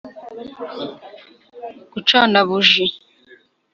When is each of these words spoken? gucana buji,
gucana 1.91 2.39
buji, 2.47 2.85